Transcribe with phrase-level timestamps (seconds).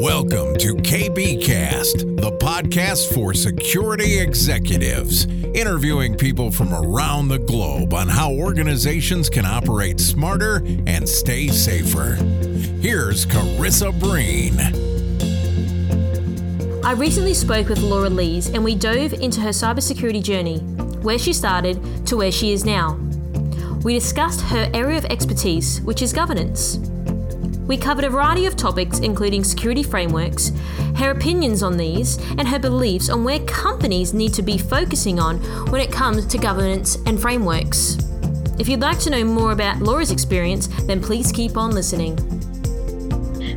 [0.00, 8.06] Welcome to KBKast, the podcast for security executives, interviewing people from around the globe on
[8.06, 12.14] how organizations can operate smarter and stay safer.
[12.80, 14.56] Here's Karissa Breen.
[16.84, 20.58] I recently spoke with Laura Lees and we dove into her cybersecurity journey,
[21.02, 22.96] where she started to where she is now.
[23.82, 26.78] We discussed her area of expertise, which is governance.
[27.68, 30.52] We covered a variety of topics, including security frameworks,
[30.96, 35.36] her opinions on these, and her beliefs on where companies need to be focusing on
[35.70, 37.98] when it comes to governance and frameworks.
[38.58, 42.37] If you'd like to know more about Laura's experience, then please keep on listening.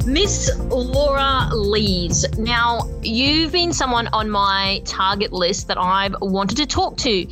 [0.05, 2.25] Miss Laura Lees.
[2.37, 7.27] Now, you've been someone on my target list that I've wanted to talk to,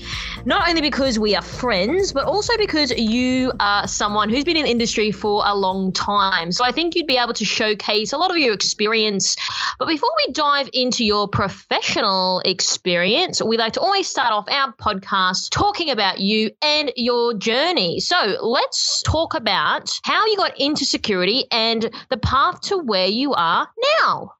[0.45, 4.65] not only because we are friends, but also because you are someone who's been in
[4.65, 6.51] the industry for a long time.
[6.51, 9.35] So I think you'd be able to showcase a lot of your experience.
[9.79, 14.73] But before we dive into your professional experience, we like to always start off our
[14.73, 17.99] podcast talking about you and your journey.
[17.99, 23.33] So let's talk about how you got into security and the path to where you
[23.33, 23.67] are
[23.99, 24.33] now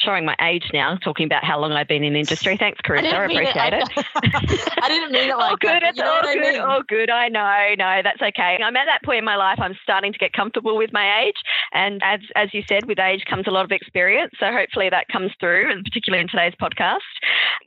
[0.00, 2.56] showing my age now, talking about how long I've been in industry.
[2.56, 3.12] Thanks, Karissa.
[3.12, 3.88] I, I appreciate it.
[3.96, 4.78] it.
[4.82, 5.82] I didn't mean it like all good.
[5.82, 6.38] That, it's all good.
[6.38, 6.60] I mean?
[6.60, 7.10] All good.
[7.10, 7.74] I know.
[7.78, 8.58] No, that's okay.
[8.62, 9.58] I'm at that point in my life.
[9.60, 11.36] I'm starting to get comfortable with my age,
[11.72, 14.32] and as as you said, with age comes a lot of experience.
[14.38, 16.98] So hopefully that comes through, and particularly in today's podcast.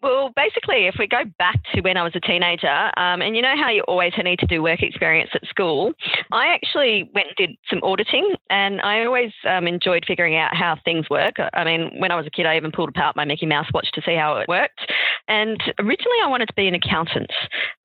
[0.02, 3.41] Well, basically, if we go back to when I was a teenager, um, and you
[3.41, 5.93] know how you always need to do work experience at school,
[6.31, 10.77] I actually went and did some auditing, and I always um, enjoyed figuring out how
[10.83, 11.35] things work.
[11.53, 13.91] I mean, when I was a kid, I even pulled apart my Mickey Mouse watch
[13.94, 14.91] to see how it worked.
[15.27, 17.31] And originally, I wanted to be an accountant,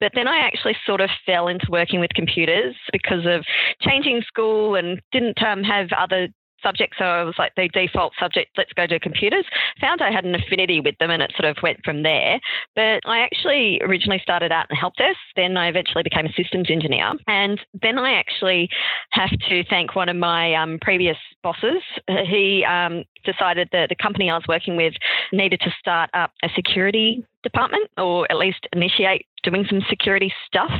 [0.01, 3.45] but then I actually sort of fell into working with computers because of
[3.81, 6.29] changing school and didn't um, have other
[6.63, 6.95] subject.
[6.99, 9.45] So I was like the default subject, let's go to computers.
[9.81, 12.41] Found I had an affinity with them and it sort of went from there.
[12.75, 15.19] But I actually originally started out in help desk.
[15.37, 17.13] Then I eventually became a systems engineer.
[17.27, 18.69] And then I actually
[19.11, 21.83] have to thank one of my um, previous bosses.
[22.27, 24.95] He um, decided that the company I was working with
[25.33, 30.73] needed to start up a security department or at least initiate doing some security stuff.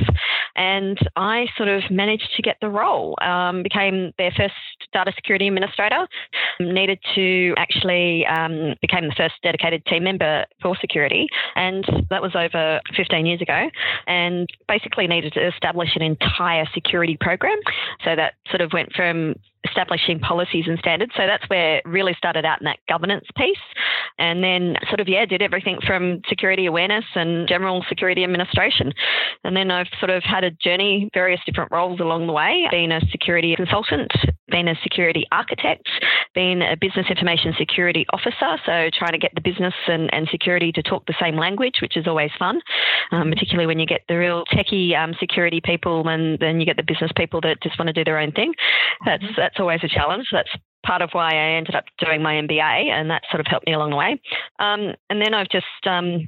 [0.55, 4.53] And I sort of managed to get the role, um, became their first
[4.93, 6.07] data security administrator,
[6.59, 11.27] needed to actually um, became the first dedicated team member for security.
[11.55, 13.69] And that was over 15 years ago.
[14.07, 17.59] And basically needed to establish an entire security program.
[18.03, 19.35] So that sort of went from
[19.67, 21.11] establishing policies and standards.
[21.15, 23.57] So that's where it really started out in that governance piece.
[24.19, 28.56] And then sort of, yeah, did everything from security awareness and general security administration.
[29.43, 32.91] And then I've sort of had a journey, various different roles along the way, being
[32.91, 34.11] a security consultant,
[34.49, 35.87] being a security architect,
[36.33, 38.57] being a business information security officer.
[38.65, 41.97] So trying to get the business and, and security to talk the same language, which
[41.97, 42.61] is always fun,
[43.11, 46.77] um, particularly when you get the real techie um, security people and then you get
[46.77, 48.53] the business people that just want to do their own thing.
[49.05, 49.33] That's, mm-hmm.
[49.37, 50.27] that's always a challenge.
[50.31, 50.49] That's
[50.85, 53.73] part of why I ended up doing my MBA, and that sort of helped me
[53.73, 54.21] along the way.
[54.59, 56.27] Um, and then I've just um,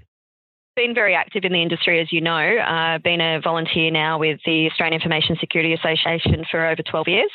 [0.80, 2.32] been very active in the industry, as you know.
[2.32, 7.08] I've uh, been a volunteer now with the Australian Information Security Association for over 12
[7.10, 7.32] years,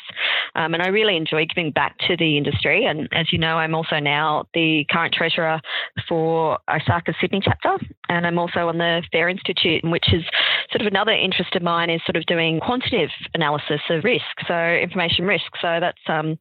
[0.55, 2.85] um, and I really enjoy giving back to the industry.
[2.85, 5.61] And as you know, I'm also now the current treasurer
[6.09, 7.77] for ISACA Sydney chapter,
[8.09, 10.23] and I'm also on the FAIR Institute, which is
[10.71, 14.55] sort of another interest of mine is sort of doing quantitative analysis of risk, so
[14.57, 15.51] information risk.
[15.61, 16.39] So that's um,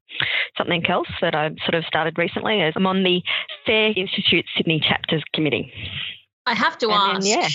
[0.57, 2.63] something else that I've sort of started recently.
[2.63, 3.21] I'm on the
[3.67, 5.71] FAIR Institute Sydney chapters committee.
[6.47, 7.27] I have to and ask.
[7.27, 7.49] Then, yeah.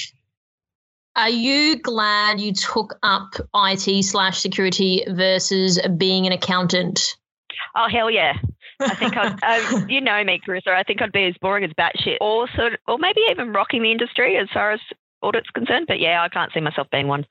[1.16, 7.18] Are you glad you took up IT slash security versus being an accountant?
[7.76, 8.34] Oh hell yeah!
[8.80, 10.70] I think I'd, uh, you know me, Karissa.
[10.70, 13.82] I think I'd be as boring as batshit, or sort, of, or maybe even rocking
[13.82, 14.80] the industry as far as
[15.22, 15.88] audit's concerned.
[15.88, 17.26] But yeah, I can't see myself being one.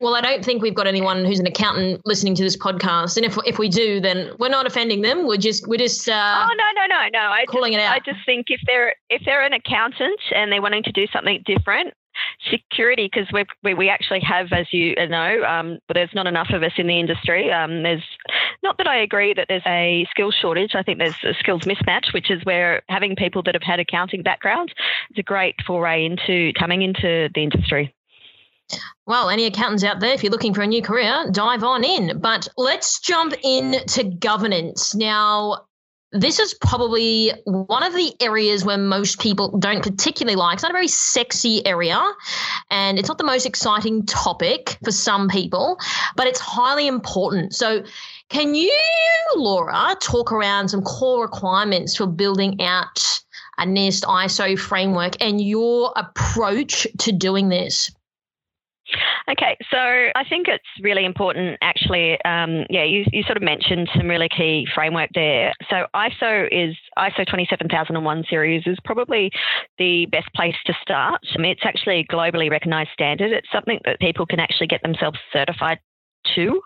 [0.00, 3.24] Well, I don't think we've got anyone who's an accountant listening to this podcast, and
[3.24, 5.26] if if we do, then we're not offending them.
[5.26, 7.21] We're just we're just uh, oh no no no no.
[7.42, 7.94] I calling just, it out.
[7.94, 11.42] I just think if they're if they're an accountant and they're wanting to do something
[11.44, 11.94] different,
[12.50, 13.28] security because
[13.62, 16.86] we we actually have, as you know, um, but there's not enough of us in
[16.86, 17.50] the industry.
[17.52, 18.04] Um, there's
[18.62, 20.74] not that I agree that there's a skills shortage.
[20.74, 24.22] I think there's a skills mismatch, which is where having people that have had accounting
[24.22, 24.72] backgrounds
[25.10, 27.94] is a great foray into coming into the industry.
[29.06, 32.18] Well, any accountants out there, if you're looking for a new career, dive on in.
[32.20, 34.94] But let's jump into governance.
[34.94, 35.66] Now,
[36.12, 40.54] this is probably one of the areas where most people don't particularly like.
[40.54, 42.00] It's not a very sexy area
[42.70, 45.78] and it's not the most exciting topic for some people,
[46.14, 47.54] but it's highly important.
[47.54, 47.82] So,
[48.28, 48.72] can you,
[49.36, 53.20] Laura, talk around some core requirements for building out
[53.58, 57.90] a NIST ISO framework and your approach to doing this?
[59.30, 62.22] Okay, so I think it's really important, actually.
[62.24, 65.52] Um, yeah, you, you sort of mentioned some really key framework there.
[65.70, 69.30] So ISO is ISO 27001 series is probably
[69.78, 71.20] the best place to start.
[71.36, 73.32] I mean, it's actually a globally recognized standard.
[73.32, 75.78] It's something that people can actually get themselves certified
[76.34, 76.60] two.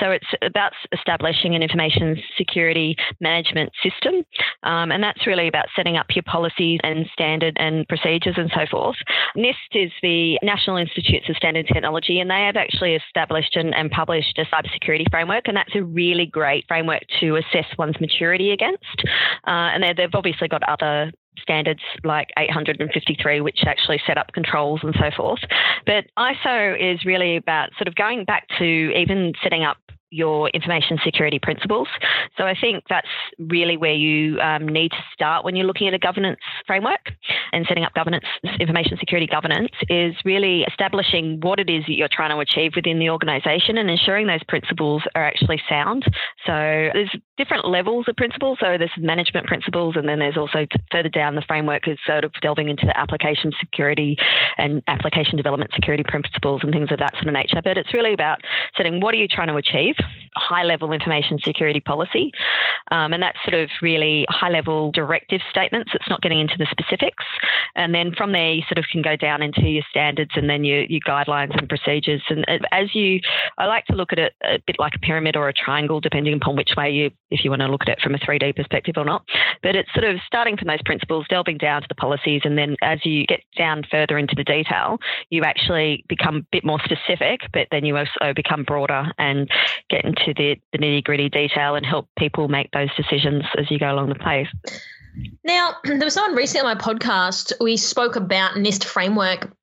[0.00, 4.24] So it's about establishing an information security management system.
[4.62, 8.66] Um, and that's really about setting up your policies and standard and procedures and so
[8.70, 8.96] forth.
[9.36, 13.90] NIST is the National Institutes of Standard Technology, and they have actually established and, and
[13.90, 15.48] published a cybersecurity framework.
[15.48, 19.02] And that's a really great framework to assess one's maturity against.
[19.46, 24.94] Uh, and they've obviously got other standards like 853, which actually set up controls and
[24.98, 25.40] so forth.
[25.86, 29.78] But ISO is really about sort of going back to even setting up
[30.12, 31.88] your information security principles.
[32.36, 35.94] So I think that's really where you um, need to start when you're looking at
[35.94, 37.12] a governance framework
[37.52, 38.24] and setting up governance,
[38.60, 42.98] information security governance is really establishing what it is that you're trying to achieve within
[42.98, 46.04] the organisation and ensuring those principles are actually sound.
[46.46, 48.58] So there's different levels of principles.
[48.60, 52.32] So there's management principles, and then there's also further down the framework is sort of
[52.42, 54.16] delving into the application security
[54.58, 57.60] and application development security principles and things of that sort of nature.
[57.62, 58.40] But it's really about
[58.76, 59.96] setting what are you trying to achieve
[60.36, 62.32] high level information security policy.
[62.90, 65.90] Um, and that's sort of really high level directive statements.
[65.94, 67.24] It's not getting into the specifics.
[67.74, 70.64] And then from there, you sort of can go down into your standards and then
[70.64, 72.22] your, your guidelines and procedures.
[72.28, 73.20] And as you,
[73.58, 76.34] I like to look at it a bit like a pyramid or a triangle, depending
[76.34, 78.94] upon which way you, if you want to look at it from a 3D perspective
[78.96, 79.24] or not.
[79.62, 82.42] But it's sort of starting from those principles, delving down to the policies.
[82.44, 84.98] And then as you get down further into the detail,
[85.30, 89.48] you actually become a bit more specific, but then you also become broader and
[89.90, 93.70] get into into the, the nitty gritty detail and help people make those decisions as
[93.70, 94.46] you go along the path.
[95.44, 99.54] Now, there was someone recently on my podcast, we spoke about NIST framework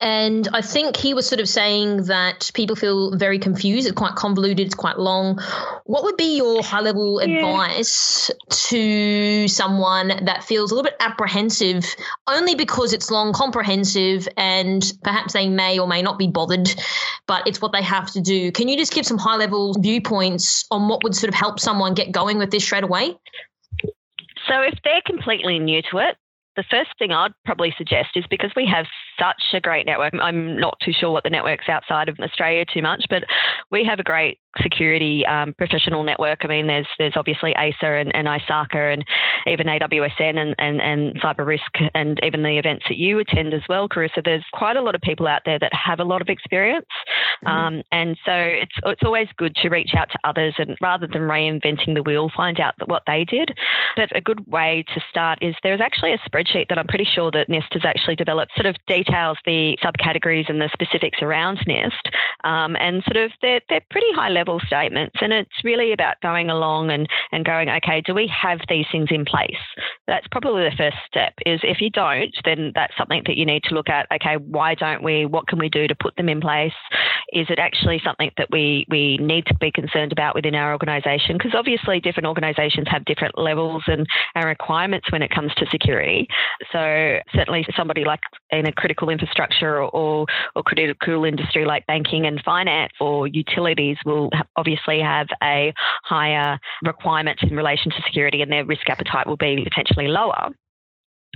[0.00, 3.86] and I think he was sort of saying that people feel very confused.
[3.86, 4.66] It's quite convoluted.
[4.66, 5.38] It's quite long.
[5.84, 7.36] What would be your high level yeah.
[7.36, 11.84] advice to someone that feels a little bit apprehensive
[12.26, 16.68] only because it's long, comprehensive, and perhaps they may or may not be bothered,
[17.26, 18.52] but it's what they have to do?
[18.52, 21.94] Can you just give some high level viewpoints on what would sort of help someone
[21.94, 23.16] get going with this straight away?
[24.46, 26.16] So, if they're completely new to it,
[26.56, 28.86] the first thing I'd probably suggest is because we have
[29.18, 30.14] such a great network.
[30.20, 33.24] I'm not too sure what the networks outside of Australia too much, but
[33.70, 36.40] we have a great security um, professional network.
[36.42, 39.04] I mean, there's there's obviously AISA and, and ISACA and
[39.46, 43.62] even AWSN and, and, and Cyber Risk and even the events that you attend as
[43.68, 44.24] well, Karissa.
[44.24, 46.86] There's quite a lot of people out there that have a lot of experience.
[47.44, 47.48] Mm-hmm.
[47.48, 51.22] Um, and so it's, it's always good to reach out to others and rather than
[51.22, 53.56] reinventing the wheel, find out what they did.
[53.96, 57.30] But a good way to start is there's actually a spreadsheet that I'm pretty sure
[57.30, 58.76] that NIST has actually developed, sort of
[59.08, 61.92] details the subcategories and the specifics around NIST.
[62.44, 65.16] Um, and sort of they're, they're pretty high level statements.
[65.20, 69.08] And it's really about going along and, and going, okay, do we have these things
[69.10, 69.56] in place?
[70.06, 73.62] That's probably the first step is if you don't, then that's something that you need
[73.64, 74.06] to look at.
[74.12, 75.26] Okay, why don't we?
[75.26, 76.72] What can we do to put them in place?
[77.32, 81.36] Is it actually something that we, we need to be concerned about within our organisation?
[81.36, 86.26] Because obviously different organisations have different levels and, and requirements when it comes to security.
[86.72, 92.42] So certainly somebody like in a critical infrastructure or, or critical industry like banking and
[92.44, 95.72] finance or utilities will obviously have a
[96.04, 100.50] higher requirement in relation to security and their risk appetite will be potentially lower.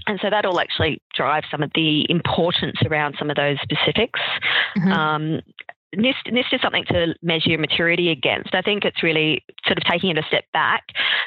[0.06, 4.20] And so that'll actually drive some of the importance around some of those specifics.
[4.76, 4.92] Mm-hmm.
[4.92, 5.40] Um,
[5.96, 8.54] NIST, NIST is something to measure your maturity against.
[8.54, 10.84] I think it's really sort of taking it a step back,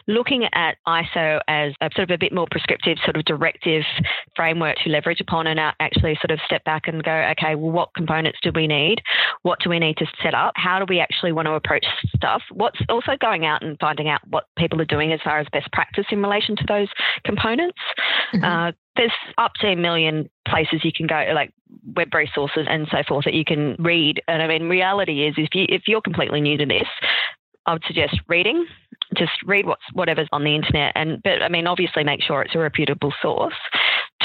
[0.08, 3.84] looking at ISO as a sort of a bit more prescriptive, sort of directive
[4.36, 7.90] framework to leverage upon and actually sort of step back and go, okay, well, what
[7.96, 9.02] components do we need?
[9.44, 10.54] What do we need to set up?
[10.56, 12.42] How do we actually want to approach stuff?
[12.52, 15.72] What's also going out and finding out what people are doing as far as best
[15.72, 16.88] practice in relation to those
[17.24, 17.78] components.
[18.34, 18.44] Mm-hmm.
[18.44, 21.52] Uh, there's up to a million places you can go, like
[21.96, 24.22] web resources and so forth that you can read.
[24.28, 26.88] And I mean, reality is if you if you're completely new to this,
[27.66, 28.66] I would suggest reading.
[29.16, 32.56] Just read what's whatever's on the internet, and but I mean, obviously, make sure it's
[32.56, 33.54] a reputable source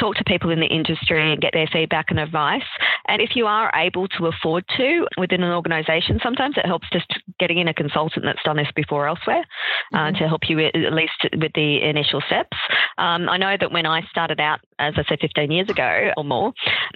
[0.00, 2.62] talk to people in the industry and get their feedback and advice.
[3.06, 7.06] And if you are able to afford to within an organisation, sometimes it helps just
[7.38, 9.44] getting in a consultant that's done this before elsewhere.
[9.92, 10.16] Uh, mm-hmm.
[10.16, 12.56] to help you at least with the initial steps.
[12.98, 16.24] Um, I know that when I started out, as I said, 15 years ago or
[16.24, 16.52] more,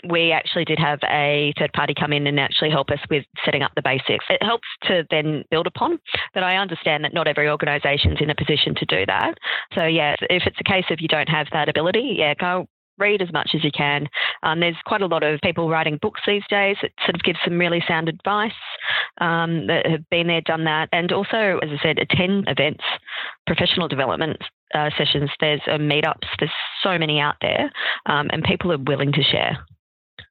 [0.08, 3.62] we actually did have a third party come in and actually help us with setting
[3.62, 4.24] up the basics.
[4.28, 5.98] It helps to then build upon,
[6.32, 9.34] but I understand that not every organisation is in a position to do that.
[9.74, 12.66] So, yeah, if it's a case of you don't have that ability, yeah, go
[12.98, 14.08] read as much as you can.
[14.42, 17.36] Um, there's quite a lot of people writing books these days that sort of give
[17.44, 18.52] some really sound advice
[19.20, 22.84] um, that have been there, done that, and also, as I said, attend events,
[23.46, 24.38] professional development
[24.74, 25.30] uh, sessions.
[25.40, 26.26] There's uh, meetups.
[26.38, 26.50] There's
[26.82, 27.70] so many out there,
[28.06, 29.58] um, and people are willing to share.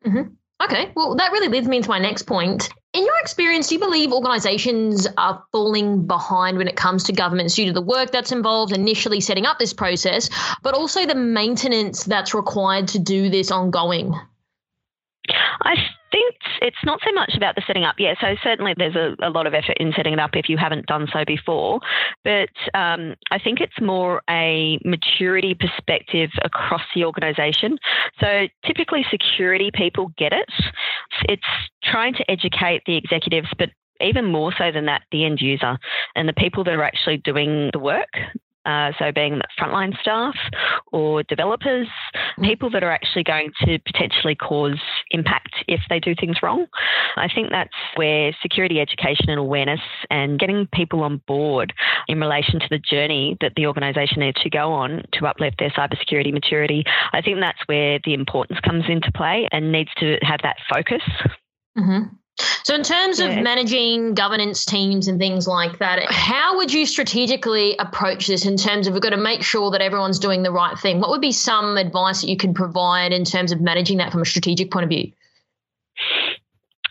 [0.06, 0.34] Mm-hmm.
[0.64, 2.70] Okay, well, that really leads me into my next point.
[2.94, 7.56] In your experience, do you believe organisations are falling behind when it comes to governance
[7.56, 10.30] due to the work that's involved initially setting up this process,
[10.62, 14.14] but also the maintenance that's required to do this ongoing?
[15.62, 15.76] I
[16.12, 17.96] think it's not so much about the setting up.
[17.98, 20.58] Yeah, so certainly there's a, a lot of effort in setting it up if you
[20.58, 21.80] haven't done so before.
[22.24, 27.78] But um, I think it's more a maturity perspective across the organisation.
[28.20, 30.50] So typically, security people get it.
[31.24, 31.44] It's
[31.84, 33.70] trying to educate the executives, but
[34.02, 35.78] even more so than that, the end user
[36.16, 38.10] and the people that are actually doing the work,
[38.66, 40.36] uh, so being frontline staff
[40.92, 41.88] or developers,
[42.38, 42.44] mm.
[42.44, 44.80] people that are actually going to potentially cause
[45.12, 46.66] impact if they do things wrong.
[47.18, 51.74] I think that's where security education and awareness and getting people on board
[52.08, 55.72] in relation to the journey that the organisation needs to go on to uplift their
[55.72, 56.84] cybersecurity maturity.
[57.12, 61.02] I think that's where the importance comes into play and needs to have that focus.
[61.78, 62.16] Mm-hmm.
[62.64, 63.28] So, in terms yeah.
[63.28, 68.58] of managing governance teams and things like that, how would you strategically approach this in
[68.58, 71.00] terms of we've got to make sure that everyone's doing the right thing?
[71.00, 74.22] What would be some advice that you can provide in terms of managing that from
[74.22, 75.12] a strategic point of view?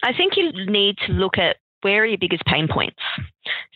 [0.02, 2.98] I think you need to look at where are your biggest pain points.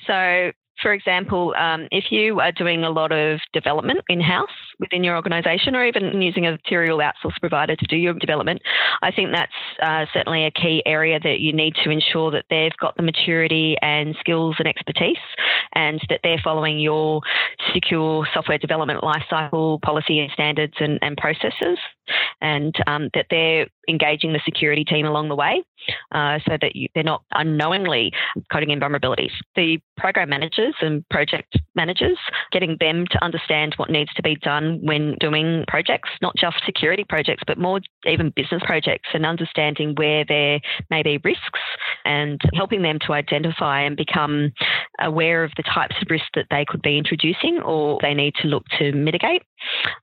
[0.07, 5.05] So, for example, um, if you are doing a lot of development in house within
[5.05, 8.61] your organisation, or even using a material outsource provider to do your development,
[9.03, 9.53] I think that's
[9.83, 13.77] uh, certainly a key area that you need to ensure that they've got the maturity
[13.83, 15.17] and skills and expertise,
[15.75, 17.21] and that they're following your
[17.73, 21.79] secure software development lifecycle policy and standards and, and processes
[22.41, 25.63] and um, that they're engaging the security team along the way
[26.13, 28.13] uh, so that you, they're not unknowingly
[28.53, 29.31] coding in vulnerabilities.
[29.55, 32.19] The program managers and project managers,
[32.53, 36.57] getting them to understand what needs to be done Um, when doing projects, not just
[36.65, 41.61] security projects, but more even business projects, and understanding where there may be risks
[42.05, 44.53] and helping them to identify and become
[45.01, 48.49] aware of the types of risks that they could be introducing or they need to
[48.49, 49.43] look to mitigate.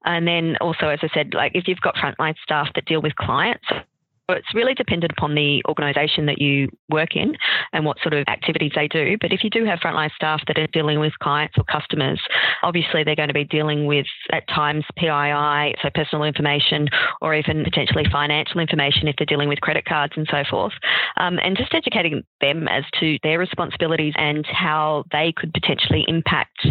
[0.05, 3.15] And then also, as I said, like if you've got frontline staff that deal with
[3.15, 3.65] clients,
[4.29, 7.35] it's really dependent upon the organisation that you work in
[7.73, 9.17] and what sort of activities they do.
[9.19, 12.21] But if you do have frontline staff that are dealing with clients or customers,
[12.63, 16.87] obviously they're going to be dealing with at times PII, so personal information,
[17.21, 20.73] or even potentially financial information if they're dealing with credit cards and so forth.
[21.17, 26.67] Um, and just educating them as to their responsibilities and how they could potentially impact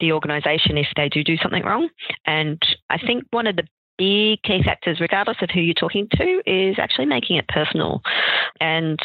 [0.00, 1.88] the organisation if they do do something wrong.
[2.26, 3.64] And I think one of the
[3.98, 8.02] big key factors, regardless of who you're talking to, is actually making it personal.
[8.60, 8.98] And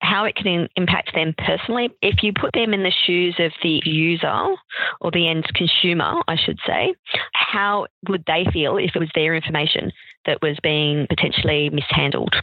[0.00, 1.90] how it can impact them personally.
[2.02, 4.54] If you put them in the shoes of the user
[5.00, 6.94] or the end consumer, I should say,
[7.32, 9.92] how would they feel if it was their information
[10.26, 12.34] that was being potentially mishandled?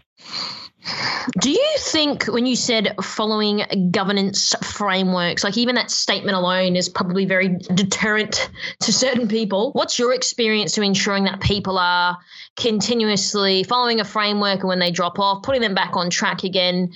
[1.41, 6.89] Do you think when you said following governance frameworks, like even that statement alone is
[6.89, 9.71] probably very deterrent to certain people?
[9.71, 12.17] What's your experience to ensuring that people are
[12.55, 16.93] continuously following a framework and when they drop off, putting them back on track again?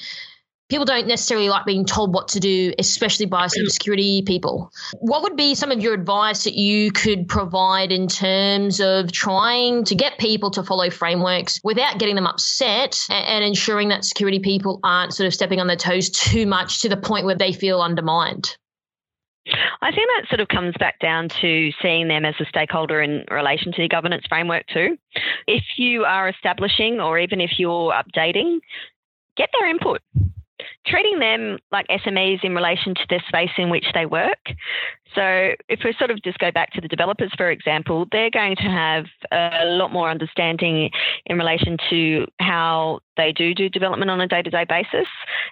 [0.70, 4.72] People don't necessarily like being told what to do, especially by cybersecurity people.
[5.00, 9.84] What would be some of your advice that you could provide in terms of trying
[9.86, 14.80] to get people to follow frameworks without getting them upset and, ensuring that security people
[14.84, 17.82] aren't sort of stepping on their toes too much to the point where they feel
[17.82, 18.56] undermined?
[19.82, 23.24] I think that sort of comes back down to seeing them as a stakeholder in
[23.32, 24.98] relation to the governance framework too.
[25.48, 28.60] If you are establishing or even if you're updating,
[29.36, 30.02] get their input
[30.88, 34.39] treating them like SMEs in relation to the space in which they work.
[35.16, 38.56] So, if we sort of just go back to the developers, for example, they're going
[38.58, 40.92] to have a lot more understanding
[41.25, 45.08] in relation to how they do do development on a day to day basis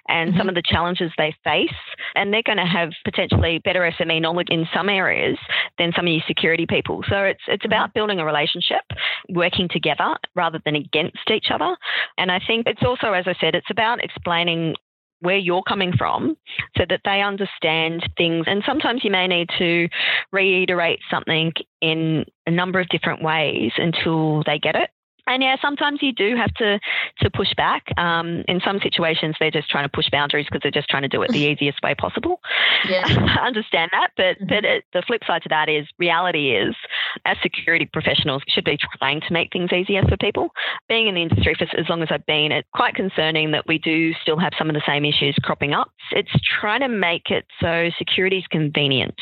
[0.08, 0.38] and mm-hmm.
[0.38, 1.74] some of the challenges they face.
[2.14, 5.38] And they're going to have potentially better SME knowledge in some areas
[5.76, 7.02] than some of your security people.
[7.08, 7.72] So, it's, it's mm-hmm.
[7.72, 8.82] about building a relationship,
[9.28, 11.76] working together rather than against each other.
[12.16, 14.76] And I think it's also, as I said, it's about explaining
[15.20, 16.36] where you're coming from
[16.76, 18.44] so that they understand things.
[18.46, 19.88] And sometimes you may need to
[20.32, 24.90] reiterate something in a number of different ways until they get it.
[25.28, 26.80] And yeah, sometimes you do have to
[27.20, 27.84] to push back.
[27.98, 31.08] Um, in some situations, they're just trying to push boundaries because they're just trying to
[31.08, 32.40] do it the easiest way possible.
[32.88, 34.46] Yeah, I understand that, but mm-hmm.
[34.48, 36.74] but it, the flip side to that is reality is
[37.24, 40.50] as security professionals should be trying to make things easier for people.
[40.88, 43.78] Being in the industry for as long as I've been, it's quite concerning that we
[43.78, 45.90] do still have some of the same issues cropping up.
[46.12, 49.18] It's trying to make it so security is convenient.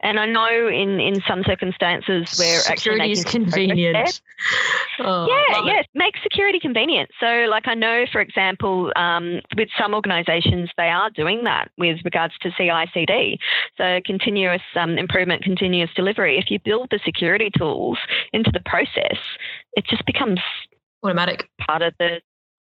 [0.00, 4.20] And I know in in some circumstances where security is convenient.
[5.00, 7.10] Oh, yeah, yes, make security convenient.
[7.18, 11.98] So, like I know, for example, um, with some organisations, they are doing that with
[12.04, 13.38] regards to CI/CD.
[13.76, 16.38] So, continuous um, improvement, continuous delivery.
[16.38, 17.98] If you build the security tools
[18.32, 19.18] into the process,
[19.74, 20.40] it just becomes
[21.02, 22.20] automatic part of the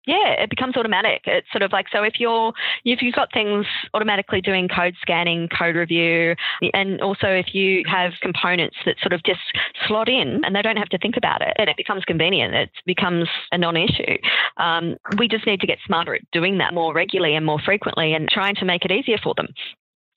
[0.08, 1.24] yeah, it becomes automatic.
[1.25, 2.54] It's sort of like so if you're
[2.86, 6.34] if you've got things automatically doing code scanning, code review,
[6.74, 9.42] and also if you have components that sort of just
[9.86, 12.56] slot in and they don't have to think about it, and it becomes convenient.
[12.56, 14.18] It becomes a non-issue.
[14.56, 18.13] Um, we just need to get smarter at doing that more regularly and more frequently,
[18.13, 19.48] and trying to make it easier for them.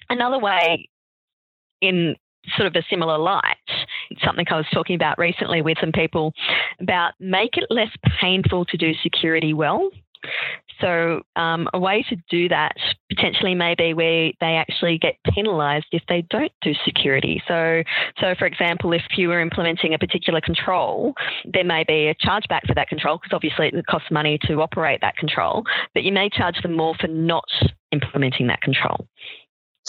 [0.08, 0.88] Another way
[1.80, 2.14] in
[2.56, 3.56] sort of a similar light.
[4.24, 6.32] something I was talking about recently with some people
[6.80, 9.90] about make it less painful to do security well.
[10.80, 12.74] So, um, a way to do that
[13.08, 17.42] potentially may be where they actually get penalised if they don't do security.
[17.46, 17.82] So,
[18.18, 22.66] so for example, if you were implementing a particular control, there may be a chargeback
[22.66, 26.30] for that control because obviously it costs money to operate that control, but you may
[26.30, 27.48] charge them more for not
[27.92, 29.06] implementing that control.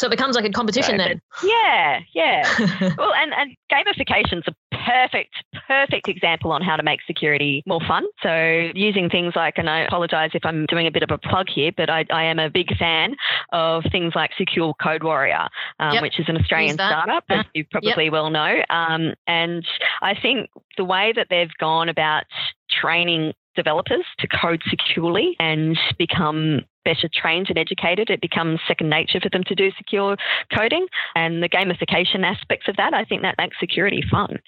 [0.02, 1.22] So it becomes like a competition so, then.
[1.44, 2.96] Yeah, yeah.
[2.98, 5.36] well, and, and gamification's a perfect,
[5.68, 8.08] perfect example on how to make security more fun.
[8.24, 11.50] So using things like, and I apologize if I'm doing a bit of a plug
[11.54, 13.16] here, but I, I am a big fan
[13.52, 15.48] of things like Secure Code Warrior,
[15.80, 16.02] um, yep.
[16.02, 18.12] which is an Australian startup, as you probably yep.
[18.12, 18.64] well know.
[18.72, 19.64] Um, and
[20.02, 22.24] I think the way that they've gone about
[22.72, 29.20] training developers to code securely and become better trained and educated, it becomes second nature
[29.20, 30.18] for them to do secure
[30.56, 30.88] coding.
[31.16, 34.40] And the gamification aspects of that, I think that makes security fun.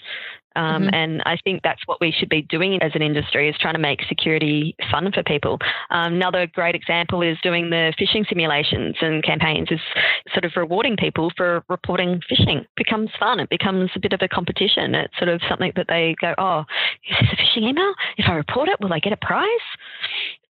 [0.56, 0.94] Um, mm-hmm.
[0.94, 3.80] And I think that's what we should be doing as an industry is trying to
[3.80, 5.60] make security fun for people.
[5.90, 9.80] Um, another great example is doing the phishing simulations and campaigns is
[10.32, 12.62] sort of rewarding people for reporting phishing.
[12.62, 13.40] It becomes fun.
[13.40, 14.96] It becomes a bit of a competition.
[14.96, 16.66] It's sort of something that they go, oh,
[17.10, 17.94] is this a phishing email?
[18.18, 19.48] If I report it, will I get a prize?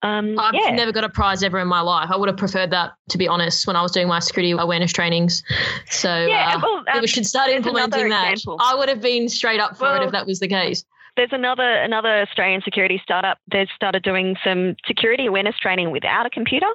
[0.04, 0.70] Um, I've yeah.
[0.72, 2.10] never got a prize ever in my life.
[2.12, 4.92] I would have preferred that, to be honest, when I was doing my security awareness
[4.92, 5.44] trainings.
[5.90, 8.34] So yeah, uh, well, um, we should start implementing that.
[8.34, 8.58] Example.
[8.60, 10.84] I would have been straight up for well, if that was the case.
[11.16, 13.38] There's another another Australian security startup.
[13.52, 16.68] They've started doing some security awareness training without a computer.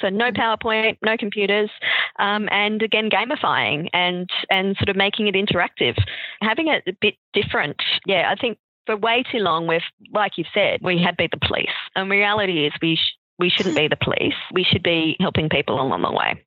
[0.00, 0.40] So no mm-hmm.
[0.40, 1.70] PowerPoint, no computers,
[2.18, 5.96] um, and again gamifying and and sort of making it interactive,
[6.40, 7.76] having it a bit different.
[8.06, 9.80] Yeah, I think for way too long we've,
[10.12, 13.76] like you've said, we have been the police, and reality is we sh- we shouldn't
[13.76, 14.34] be the police.
[14.52, 16.42] We should be helping people along the way.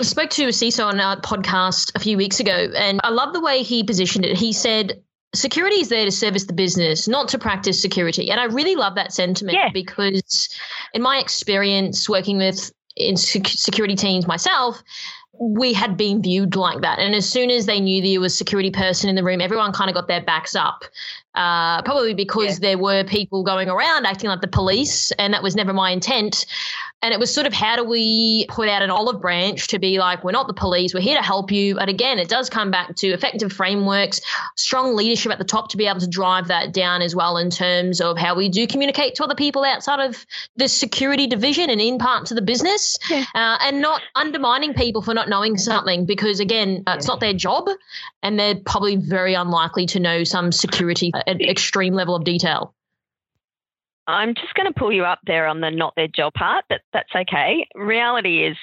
[0.00, 3.34] I spoke to a CISO on our podcast a few weeks ago, and I love
[3.34, 4.38] the way he positioned it.
[4.38, 5.02] He said,
[5.34, 8.30] Security is there to service the business, not to practice security.
[8.30, 9.70] And I really love that sentiment yeah.
[9.72, 10.48] because,
[10.92, 14.82] in my experience working with in security teams myself,
[15.40, 16.98] we had been viewed like that.
[16.98, 19.72] And as soon as they knew there was a security person in the room, everyone
[19.72, 20.84] kind of got their backs up.
[21.34, 22.70] Uh, probably because yeah.
[22.70, 26.44] there were people going around acting like the police, and that was never my intent.
[27.02, 29.98] And it was sort of how do we put out an olive branch to be
[29.98, 31.76] like, we're not the police, we're here to help you.
[31.76, 34.20] But again, it does come back to effective frameworks,
[34.56, 37.48] strong leadership at the top to be able to drive that down as well in
[37.48, 41.80] terms of how we do communicate to other people outside of the security division and
[41.80, 43.24] in parts of the business, yeah.
[43.34, 47.32] uh, and not undermining people for not knowing something because, again, uh, it's not their
[47.32, 47.66] job
[48.22, 52.74] and they're probably very unlikely to know some security at extreme level of detail.
[54.10, 56.80] I'm just going to pull you up there on the not their job part, but
[56.92, 57.66] that's okay.
[57.74, 58.56] Reality is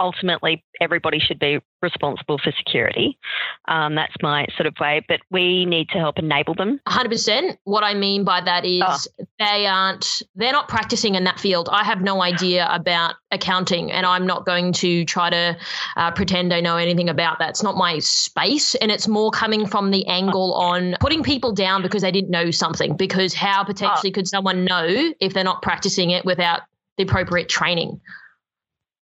[0.00, 3.18] ultimately everybody should be responsible for security.
[3.66, 6.80] Um, that's my sort of way, but we need to help enable them.
[6.88, 7.56] 100%.
[7.64, 9.24] What I mean by that is oh.
[9.38, 11.68] they aren't, they're not practicing in that field.
[11.70, 15.56] I have no idea about accounting and I'm not going to try to
[15.96, 17.50] uh, pretend I know anything about that.
[17.50, 18.74] It's not my space.
[18.76, 22.50] And it's more coming from the angle on putting people down because they didn't know
[22.50, 22.96] something.
[22.96, 24.14] Because how potentially oh.
[24.14, 26.62] could someone know if they're not practicing it without
[26.96, 28.00] the appropriate training?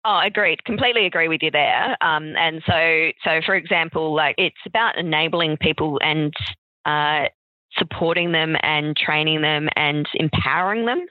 [0.09, 0.63] Oh, agreed.
[0.63, 1.97] Completely agree with you there.
[1.99, 6.33] Um, and so, so for example, like it's about enabling people and
[6.85, 7.25] uh,
[7.77, 11.05] supporting them and training them and empowering them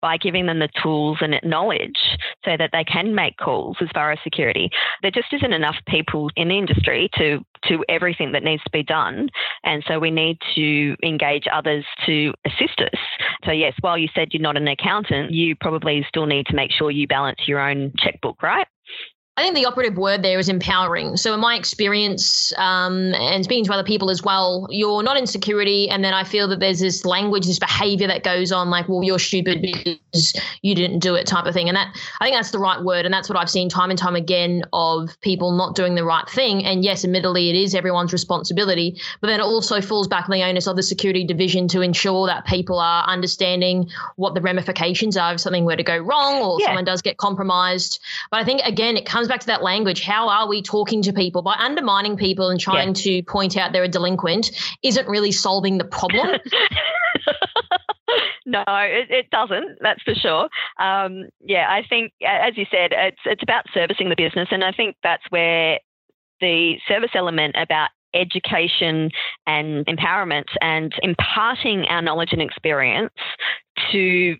[0.00, 1.98] by giving them the tools and knowledge
[2.44, 4.70] so that they can make calls as far as security.
[5.02, 8.82] There just isn't enough people in the industry to to everything that needs to be
[8.82, 9.28] done.
[9.64, 13.00] And so we need to engage others to assist us.
[13.44, 16.70] So yes, while you said you're not an accountant, you probably still need to make
[16.70, 18.66] sure you balance your own checkbook, right?
[19.36, 21.16] I think the operative word there is empowering.
[21.16, 25.26] So, in my experience um, and speaking to other people as well, you're not in
[25.26, 28.88] security, and then I feel that there's this language, this behavior that goes on, like,
[28.88, 31.68] well, you're stupid because you didn't do it, type of thing.
[31.68, 33.98] And that I think that's the right word, and that's what I've seen time and
[33.98, 36.64] time again of people not doing the right thing.
[36.64, 40.44] And yes, admittedly, it is everyone's responsibility, but then it also falls back on the
[40.44, 45.34] onus of the security division to ensure that people are understanding what the ramifications are
[45.34, 46.66] if something were to go wrong or yeah.
[46.66, 48.00] someone does get compromised.
[48.30, 50.02] But I think again, it comes comes back to that language.
[50.02, 51.40] How are we talking to people?
[51.42, 53.02] By undermining people and trying yeah.
[53.02, 54.50] to point out they're a delinquent
[54.82, 56.26] isn't really solving the problem.
[58.46, 59.78] no, it, it, doesn't.
[59.80, 60.48] That's for sure.
[60.78, 64.72] Um, yeah, I think, as you said, it's it's about servicing the business, and I
[64.72, 65.78] think that's where
[66.40, 69.10] the service element about education
[69.46, 73.12] and empowerment and imparting our knowledge and experience
[73.90, 74.36] to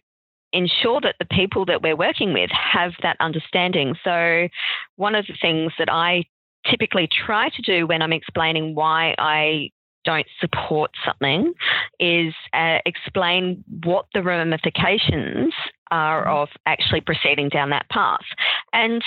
[0.55, 3.97] ensure that the people that we're working with have that understanding.
[4.03, 4.49] So,
[4.97, 6.25] one of the things that I
[6.71, 9.71] typically try to do when I'm explaining why I
[10.05, 11.53] don't support something
[11.99, 15.53] is uh, explain what the ramifications
[15.91, 16.37] are mm-hmm.
[16.37, 18.25] of actually proceeding down that path.
[18.73, 19.03] And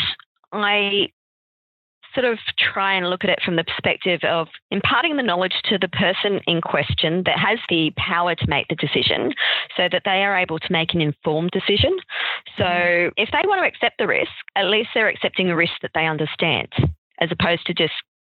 [0.51, 1.09] I
[2.17, 5.77] sort of try and look at it from the perspective of imparting the knowledge to
[5.77, 9.31] the person in question that has the power to make the decision
[9.75, 11.95] so that they are able to make an informed decision.
[12.57, 13.13] So mm-hmm.
[13.17, 16.07] if they want to accept the risk, at least they're accepting a risk that they
[16.07, 16.69] understand
[17.19, 17.93] as opposed to just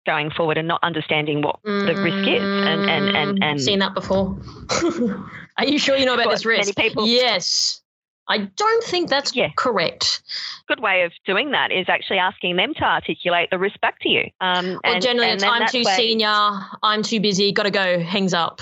[0.06, 3.80] going forward and not understanding what mm, the risk is and and and, and seen
[3.80, 4.36] that before
[5.58, 7.82] are you sure you know about this risk people yes
[8.30, 9.50] I don't think that's yeah.
[9.58, 10.22] correct.
[10.68, 14.10] Good way of doing that is actually asking them to articulate the risk back to
[14.10, 14.30] you.
[14.40, 17.72] Um, well, and, generally, and it's I'm too way, senior, I'm too busy, got to
[17.72, 18.62] go, hangs up.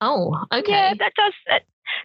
[0.00, 0.70] Oh, okay.
[0.70, 1.32] Yeah, that does.
[1.48, 1.62] That,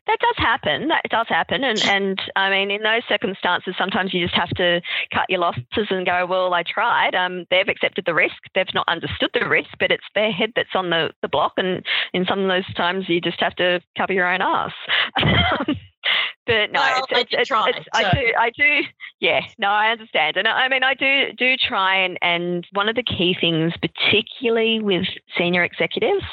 [0.07, 0.87] that does happen.
[0.87, 4.81] That does happen, and and I mean, in those circumstances, sometimes you just have to
[5.13, 6.25] cut your losses and go.
[6.25, 7.13] Well, I tried.
[7.13, 8.35] Um, they've accepted the risk.
[8.55, 11.85] They've not understood the risk, but it's their head that's on the the block, and
[12.13, 14.73] in some of those times, you just have to cover your own ass.
[16.45, 18.05] but no, well, it's, it's, try, it's, so.
[18.05, 18.87] I do, I do,
[19.19, 22.89] yeah, no, I understand, and I, I mean, I do do try and and one
[22.89, 25.05] of the key things, particularly with
[25.37, 26.25] senior executives,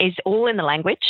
[0.00, 1.04] is all in the language.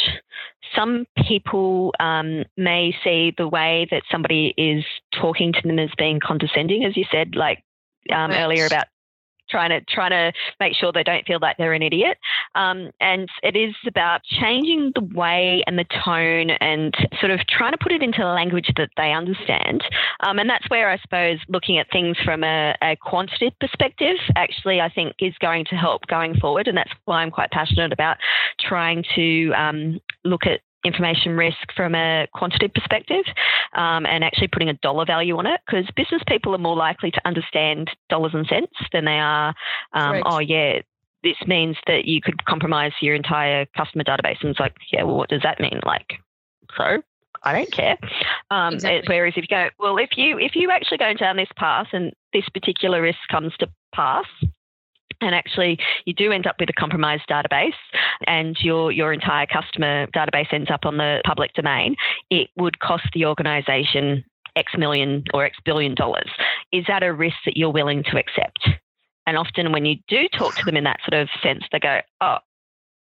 [0.74, 6.20] Some people um, may see the way that somebody is talking to them as being
[6.20, 7.64] condescending, as you said, like
[8.12, 8.86] um, earlier about
[9.50, 12.18] trying to trying to make sure they don't feel like they're an idiot.
[12.54, 17.72] Um, and it is about changing the way and the tone and sort of trying
[17.72, 19.82] to put it into a language that they understand.
[20.20, 24.80] Um, and that's where I suppose looking at things from a, a quantitative perspective actually
[24.80, 26.68] I think is going to help going forward.
[26.68, 28.16] And that's why I'm quite passionate about
[28.60, 33.24] trying to um, look at information risk from a quantitative perspective
[33.74, 37.10] um, and actually putting a dollar value on it because business people are more likely
[37.10, 39.54] to understand dollars and cents than they are,
[39.92, 40.80] um, oh, yeah,
[41.22, 44.38] this means that you could compromise your entire customer database.
[44.40, 45.80] And it's like, yeah, well, what does that mean?
[45.84, 46.14] Like,
[46.76, 47.02] so
[47.42, 47.98] I don't care.
[48.50, 49.14] Um, exactly.
[49.14, 52.12] Whereas if you go, well, if you if you actually go down this path and
[52.32, 54.26] this particular risk comes to pass,
[55.20, 57.72] and actually you do end up with a compromised database
[58.26, 61.96] and your your entire customer database ends up on the public domain,
[62.30, 64.24] it would cost the organization
[64.56, 66.30] X million or X billion dollars.
[66.72, 68.68] Is that a risk that you're willing to accept?
[69.26, 72.00] And often when you do talk to them in that sort of sense, they go,
[72.20, 72.38] Oh,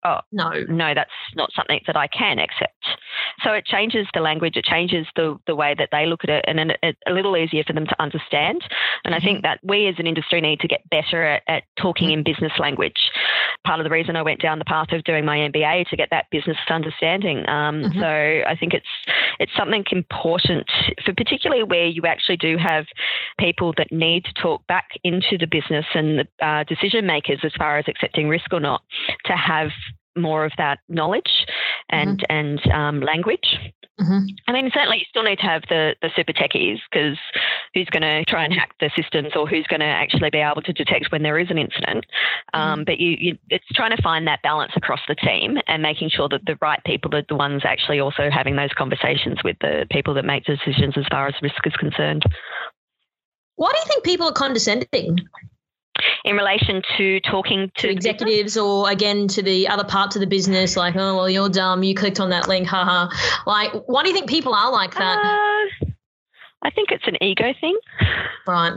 [0.05, 2.85] oh no no that's not something that i can accept
[3.43, 6.45] so it changes the language it changes the, the way that they look at it
[6.47, 8.63] and then it's a little easier for them to understand
[9.05, 9.47] and i think mm-hmm.
[9.47, 12.19] that we as an industry need to get better at, at talking mm-hmm.
[12.19, 13.11] in business language
[13.65, 16.09] part of the reason i went down the path of doing my mba to get
[16.11, 18.01] that business understanding um, mm-hmm.
[18.01, 18.87] so i think it's
[19.39, 20.67] it's something important
[21.05, 22.87] for particularly where you actually do have
[23.39, 27.53] people that need to talk back into the business and the uh, decision makers as
[27.59, 28.83] far as accepting risk or not
[29.25, 29.71] to have
[30.17, 31.47] more of that knowledge
[31.89, 32.37] and mm-hmm.
[32.37, 33.59] and um, language.
[34.01, 34.27] Mm-hmm.
[34.49, 37.19] I mean, certainly you still need to have the, the super techies because
[37.75, 40.63] who's going to try and hack the systems or who's going to actually be able
[40.63, 42.07] to detect when there is an incident.
[42.55, 42.85] Um, mm-hmm.
[42.85, 46.29] But you, you, it's trying to find that balance across the team and making sure
[46.31, 50.15] that the right people are the ones actually also having those conversations with the people
[50.15, 52.25] that make decisions as far as risk is concerned.
[53.57, 55.19] Why do you think people are condescending?
[56.25, 60.27] In relation to talking to, to executives or again to the other parts of the
[60.27, 61.83] business like oh well you're dumb.
[61.83, 62.67] You clicked on that link.
[62.67, 63.09] Haha
[63.47, 65.19] like why do you think people are like that?
[65.19, 65.87] Uh,
[66.63, 67.79] i think it's an ego thing.
[68.47, 68.73] Right.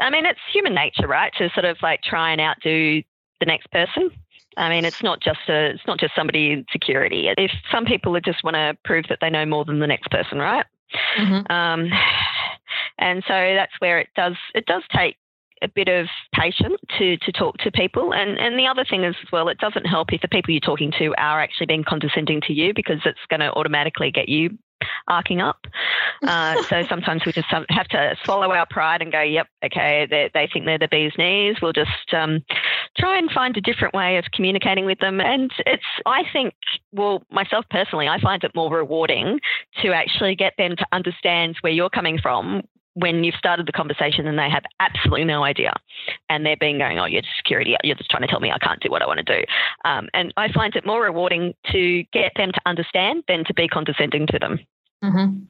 [0.00, 3.02] I mean it's human nature right to sort of like try and outdo
[3.40, 4.10] the next person.
[4.56, 7.28] I mean, it's not just a, it's not just somebody in security.
[7.38, 10.38] If some people just want to prove that they know more than the next person,
[10.38, 10.66] right?
[11.18, 11.50] Mm-hmm.
[11.50, 11.90] Um,
[12.98, 15.16] and so that's where it does it does take
[15.62, 18.12] a bit of patience to to talk to people.
[18.12, 20.60] And and the other thing is as well, it doesn't help if the people you're
[20.60, 24.58] talking to are actually being condescending to you because it's going to automatically get you
[25.08, 25.66] arcing up.
[26.24, 30.30] Uh, so sometimes we just have to swallow our pride and go, yep, okay, they,
[30.32, 31.56] they think they're the bee's knees.
[31.60, 32.44] We'll just um,
[32.96, 35.20] try and find a different way of communicating with them.
[35.20, 36.54] And it's, I think,
[36.92, 39.40] well, myself personally, I find it more rewarding
[39.82, 42.62] to actually get them to understand where you're coming from
[42.94, 45.72] when you've started the conversation and they have absolutely no idea
[46.28, 48.58] and they're being going, oh, you're just security, you're just trying to tell me I
[48.58, 49.44] can't do what I want to do.
[49.84, 53.68] Um, and I find it more rewarding to get them to understand than to be
[53.68, 54.58] condescending to them.
[55.02, 55.44] Mm-hmm.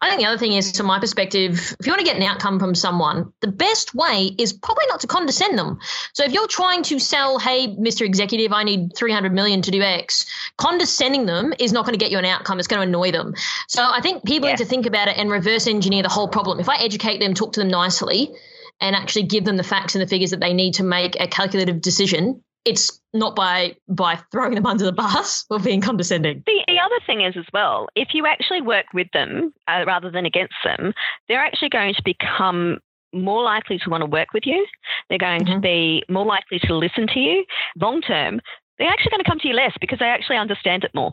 [0.00, 2.22] I think the other thing is, from my perspective, if you want to get an
[2.22, 5.78] outcome from someone, the best way is probably not to condescend them.
[6.12, 8.04] So if you're trying to sell, hey, Mr.
[8.06, 10.26] Executive, I need 300 million to do X,
[10.56, 12.58] condescending them is not going to get you an outcome.
[12.58, 13.34] It's going to annoy them.
[13.68, 14.54] So I think people yeah.
[14.54, 16.60] need to think about it and reverse engineer the whole problem.
[16.60, 18.34] If I educate them, talk to them nicely,
[18.80, 21.26] and actually give them the facts and the figures that they need to make a
[21.26, 26.42] calculative decision, it's not by by throwing them under the bus or being condescending.
[26.46, 30.10] The, the other thing is as well, if you actually work with them uh, rather
[30.10, 30.92] than against them,
[31.28, 32.78] they're actually going to become
[33.14, 34.66] more likely to want to work with you.
[35.08, 35.54] They're going mm-hmm.
[35.54, 37.44] to be more likely to listen to you
[37.80, 38.40] long term.
[38.78, 41.12] They're actually going to come to you less because they actually understand it more.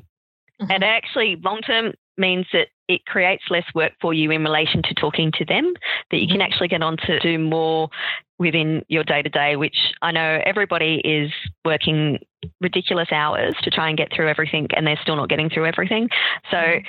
[0.61, 0.71] Mm-hmm.
[0.71, 4.93] And actually, long term means that it creates less work for you in relation to
[4.93, 5.73] talking to them,
[6.11, 6.41] that you can mm-hmm.
[6.43, 7.89] actually get on to do more
[8.37, 11.31] within your day to day, which I know everybody is
[11.63, 12.19] working
[12.61, 16.09] ridiculous hours to try and get through everything and they're still not getting through everything.
[16.51, 16.85] So mm-hmm.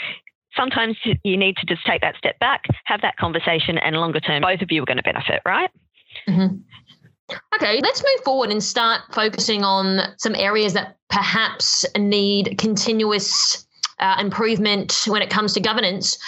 [0.56, 4.42] sometimes you need to just take that step back, have that conversation, and longer term,
[4.42, 5.70] both of you are going to benefit, right?
[6.28, 6.56] Mm-hmm.
[7.54, 13.66] Okay, let's move forward and start focusing on some areas that perhaps need continuous
[13.98, 16.18] uh, improvement when it comes to governance.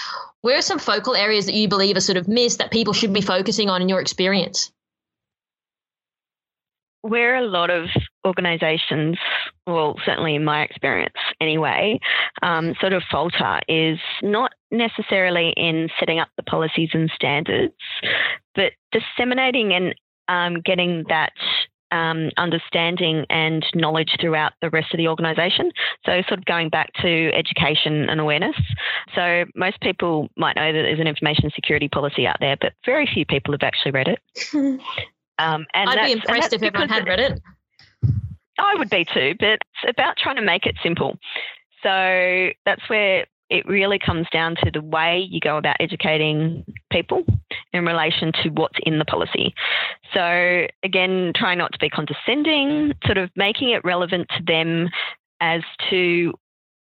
[0.40, 3.12] Where are some focal areas that you believe are sort of missed that people should
[3.12, 4.72] be focusing on in your experience?
[7.09, 7.88] Where a lot of
[8.27, 9.18] organizations,
[9.66, 11.99] well, certainly in my experience anyway,
[12.42, 17.75] um, sort of falter is not necessarily in setting up the policies and standards,
[18.55, 19.94] but disseminating and
[20.29, 21.33] um, getting that
[21.90, 25.71] um, understanding and knowledge throughout the rest of the organisation.
[26.05, 28.57] So, sort of going back to education and awareness.
[29.14, 33.09] So, most people might know that there's an information security policy out there, but very
[33.12, 34.81] few people have actually read it.
[35.38, 37.40] Um, and I'd be impressed if everyone had read it.
[38.59, 41.16] I would be too, but it's about trying to make it simple.
[41.83, 47.24] So that's where it really comes down to the way you go about educating people
[47.72, 49.55] in relation to what's in the policy.
[50.12, 54.88] So, again, try not to be condescending, sort of making it relevant to them
[55.40, 56.35] as to,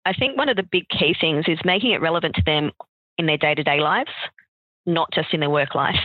[0.06, 2.72] I think one of the big key things is making it relevant to them
[3.18, 4.12] in their day to day lives,
[4.86, 6.00] not just in their work life.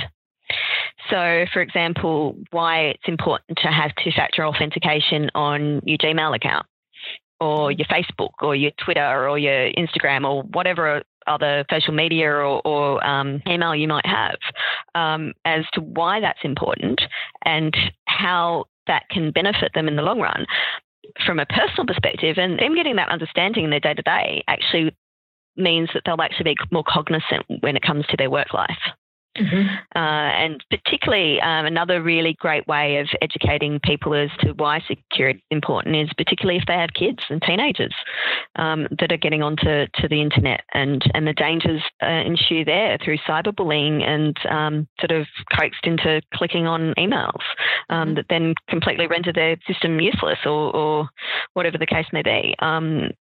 [1.11, 6.67] So, for example, why it's important to have two factor authentication on your Gmail account
[7.41, 12.61] or your Facebook or your Twitter or your Instagram or whatever other social media or,
[12.67, 14.37] or um, email you might have
[14.95, 17.01] um, as to why that's important
[17.45, 17.75] and
[18.07, 20.47] how that can benefit them in the long run
[21.25, 24.95] from a personal perspective and them getting that understanding in their day to day actually
[25.57, 28.71] means that they'll actually be more cognizant when it comes to their work life.
[29.37, 29.69] Mm-hmm.
[29.97, 35.39] Uh, and particularly, um, another really great way of educating people as to why security
[35.39, 37.95] is important is particularly if they have kids and teenagers
[38.57, 42.99] um, that are getting onto to the internet and, and the dangers uh, ensue there
[43.05, 45.27] through cyberbullying and um, sort of
[45.59, 47.43] coaxed into clicking on emails
[47.91, 48.15] um, mm-hmm.
[48.15, 51.09] that then completely render their system useless or, or
[51.55, 52.55] whatever the case may be.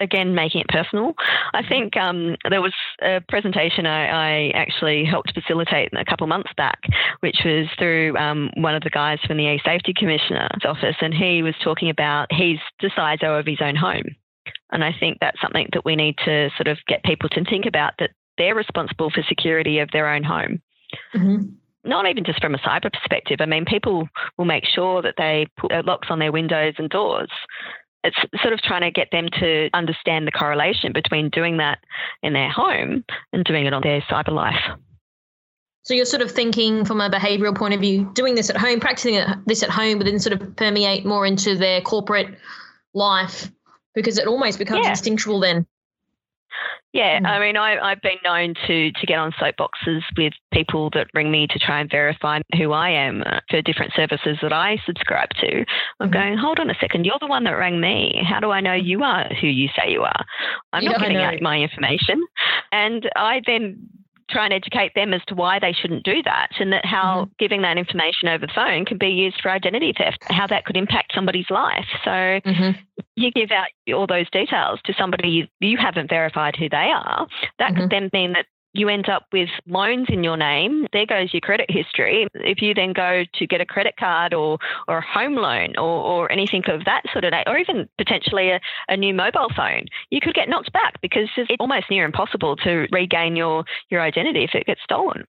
[0.00, 1.14] Again, making it personal.
[1.54, 6.50] I think um, there was a presentation I, I, actually helped facilitate a couple months
[6.56, 6.78] back,
[7.20, 11.42] which was through um, one of the guys from the E-Safety Commissioner's office, and he
[11.42, 14.14] was talking about he's the CISO of his own home.
[14.70, 17.66] And I think that's something that we need to sort of get people to think
[17.66, 20.62] about that they're responsible for security of their own home.
[21.14, 23.38] Mm-hmm not even just from a cyber perspective.
[23.40, 27.30] I mean, people will make sure that they put locks on their windows and doors
[28.04, 31.78] it's sort of trying to get them to understand the correlation between doing that
[32.22, 34.78] in their home and doing it on their cyber life.
[35.82, 38.78] So you're sort of thinking from a behavioral point of view, doing this at home,
[38.78, 42.36] practicing this at home, but then sort of permeate more into their corporate
[42.92, 43.50] life
[43.94, 44.90] because it almost becomes yeah.
[44.90, 45.66] instinctual then.
[46.92, 47.26] Yeah, mm.
[47.26, 51.30] I mean, I, I've been known to to get on soapboxes with people that ring
[51.30, 55.28] me to try and verify who I am uh, for different services that I subscribe
[55.40, 55.64] to.
[56.00, 56.12] I'm mm.
[56.12, 58.22] going, hold on a second, you're the one that rang me.
[58.26, 60.24] How do I know you are who you say you are?
[60.72, 62.22] I'm not giving out my information.
[62.72, 63.88] And I then
[64.30, 67.32] try and educate them as to why they shouldn't do that and that how mm-hmm.
[67.38, 70.76] giving that information over the phone can be used for identity theft, how that could
[70.76, 71.86] impact somebody's life.
[72.04, 72.78] So mm-hmm.
[73.16, 77.26] you give out all those details to somebody you, you haven't verified who they are.
[77.58, 77.80] That mm-hmm.
[77.80, 78.46] could then mean that
[78.78, 80.86] you end up with loans in your name.
[80.92, 82.28] There goes your credit history.
[82.34, 85.82] If you then go to get a credit card or, or a home loan or,
[85.82, 90.20] or anything of that sort of, or even potentially a, a new mobile phone, you
[90.20, 94.54] could get knocked back because it's almost near impossible to regain your, your identity if
[94.54, 95.24] it gets stolen.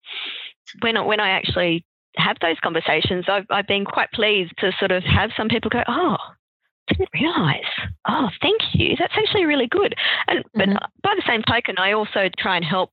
[0.81, 1.85] When, when I actually
[2.17, 5.83] have those conversations, I've, I've been quite pleased to sort of have some people go,
[5.87, 6.17] oh,
[6.89, 7.63] didn't realize.
[8.07, 8.95] Oh, thank you.
[8.97, 9.95] That's actually really good.
[10.27, 10.85] And but mm-hmm.
[11.03, 12.91] by the same token, I also try and help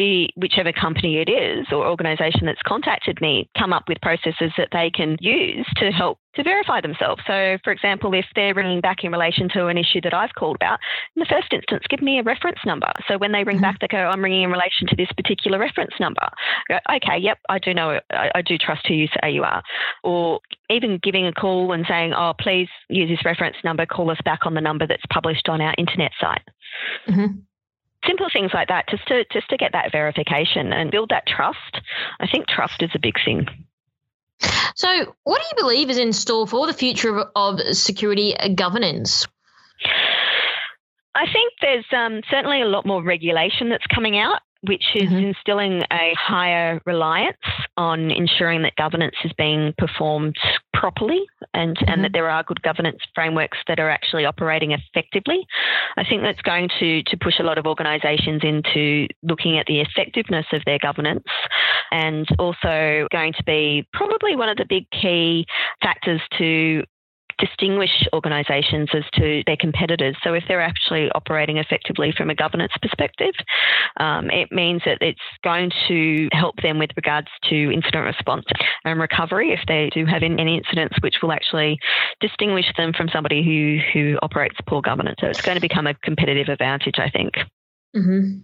[0.00, 4.68] the whichever company it is or organization that's contacted me come up with processes that
[4.72, 7.20] they can use to help to verify themselves.
[7.26, 10.56] So, for example, if they're ringing back in relation to an issue that I've called
[10.56, 10.78] about,
[11.16, 12.90] in the first instance, give me a reference number.
[13.08, 13.62] So when they ring mm-hmm.
[13.62, 16.26] back, they go, "I'm ringing in relation to this particular reference number."
[16.68, 19.62] Go, okay, yep, I do know, I, I, do trust who you say you are.
[20.02, 23.84] Or even giving a call and saying, "Oh, please use this reference number.
[23.84, 26.48] Call us back on the number that's published on our internet site."
[27.06, 27.40] Mm-hmm
[28.06, 31.80] simple things like that just to just to get that verification and build that trust
[32.20, 33.46] i think trust is a big thing
[34.74, 39.26] so, what do you believe is in store for the future of, of security governance?
[41.14, 45.28] I think there's um, certainly a lot more regulation that's coming out which is mm-hmm.
[45.28, 47.38] instilling a higher reliance
[47.76, 50.36] on ensuring that governance is being performed
[50.74, 51.20] properly
[51.54, 51.90] and, mm-hmm.
[51.90, 55.46] and that there are good governance frameworks that are actually operating effectively.
[55.96, 59.80] I think that's going to, to push a lot of organisations into looking at the
[59.80, 61.24] effectiveness of their governance
[61.90, 65.46] and also going to be probably one of the big key
[65.82, 66.84] factors to
[67.40, 70.16] distinguish organisations as to their competitors.
[70.22, 73.34] So if they're actually operating effectively from a governance perspective,
[73.98, 78.44] um, it means that it's going to help them with regards to incident response
[78.84, 81.78] and recovery if they do have any incidents, which will actually
[82.20, 85.18] distinguish them from somebody who who operates poor governance.
[85.20, 87.34] So it's going to become a competitive advantage, I think.
[87.96, 88.40] Mm-hmm.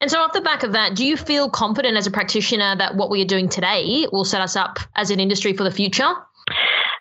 [0.00, 2.94] And so, off the back of that, do you feel confident as a practitioner that
[2.94, 6.14] what we are doing today will set us up as an industry for the future?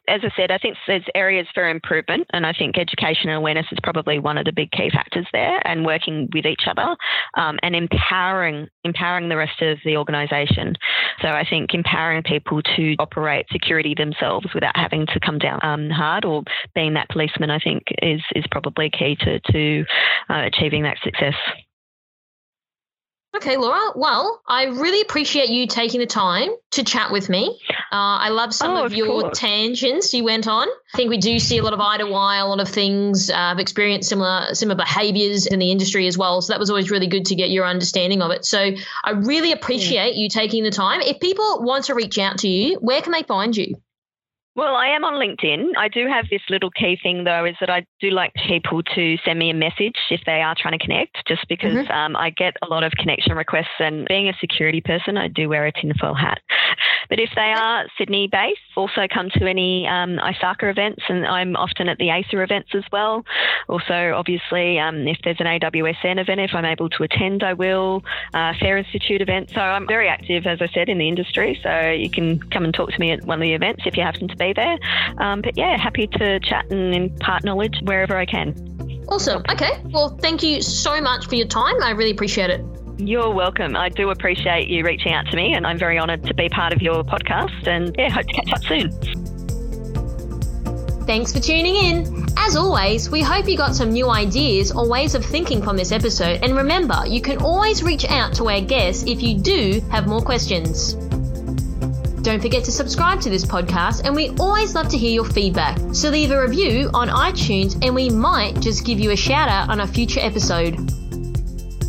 [0.07, 3.65] As I said, I think there's areas for improvement, and I think education and awareness
[3.71, 6.95] is probably one of the big key factors there, and working with each other
[7.35, 10.75] um, and empowering empowering the rest of the organisation.
[11.21, 15.89] So I think empowering people to operate security themselves without having to come down um,
[15.89, 16.43] hard or
[16.73, 19.85] being that policeman, I think is is probably key to to
[20.29, 21.35] uh, achieving that success.
[23.35, 23.91] Okay, Laura.
[23.95, 27.59] Well, I really appreciate you taking the time to chat with me.
[27.91, 30.67] Uh, I love some oh, of, of your tangents you went on.
[30.67, 33.29] I think we do see a lot of eye to eye, a lot of things.
[33.29, 36.41] Uh, I've experienced similar similar behaviours in the industry as well.
[36.41, 38.43] So that was always really good to get your understanding of it.
[38.45, 38.71] So
[39.03, 41.01] I really appreciate you taking the time.
[41.01, 43.75] If people want to reach out to you, where can they find you?
[44.57, 45.77] Well, I am on LinkedIn.
[45.77, 49.15] I do have this little key thing, though, is that I do like people to
[49.23, 51.91] send me a message if they are trying to connect, just because mm-hmm.
[51.91, 53.77] um, I get a lot of connection requests.
[53.77, 56.39] And being a security person, I do wear a tinfoil hat.
[57.09, 61.55] But if they are Sydney based, also come to any um, ISACA events, and I'm
[61.55, 63.23] often at the AISA events as well.
[63.69, 68.03] Also, obviously, um, if there's an AWSN event, if I'm able to attend, I will.
[68.33, 69.51] Uh, Fair Institute event.
[69.51, 71.57] So I'm very active, as I said, in the industry.
[71.63, 74.03] So you can come and talk to me at one of the events if you
[74.03, 74.77] happen to be there.
[75.17, 78.55] Um, but yeah, happy to chat and impart knowledge wherever I can.
[79.09, 79.43] Awesome.
[79.49, 79.81] Okay.
[79.85, 81.81] Well, thank you so much for your time.
[81.81, 82.63] I really appreciate it.
[82.97, 83.75] You're welcome.
[83.75, 86.73] I do appreciate you reaching out to me, and I'm very honoured to be part
[86.73, 87.67] of your podcast.
[87.67, 88.91] And yeah, hope to catch up soon.
[91.05, 92.25] Thanks for tuning in.
[92.35, 95.93] As always, we hope you got some new ideas or ways of thinking from this
[95.93, 96.43] episode.
[96.43, 100.21] And remember, you can always reach out to our guests if you do have more
[100.21, 101.06] questions.
[102.27, 105.79] Don't forget to subscribe to this podcast, and we always love to hear your feedback.
[105.93, 109.69] So leave a review on iTunes, and we might just give you a shout out
[109.69, 110.73] on a future episode.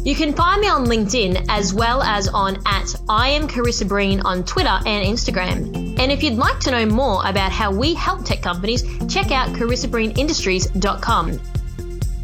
[0.06, 4.20] You can find me on LinkedIn as well as on at I am Karissa Breen
[4.20, 5.98] on Twitter and Instagram.
[5.98, 9.48] And if you'd like to know more about how we help tech companies, check out
[9.56, 11.40] carissabreenindustries.com.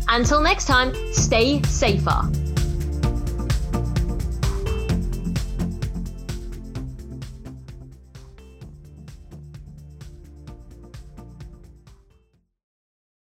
[0.07, 2.44] Until next time, stay safer.